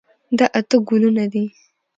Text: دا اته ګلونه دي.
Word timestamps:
دا 0.37 0.45
اته 0.59 0.77
ګلونه 0.87 1.25
دي. 1.33 1.45